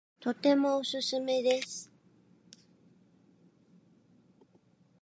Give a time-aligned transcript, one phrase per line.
[0.19, 1.91] とてもおすすめです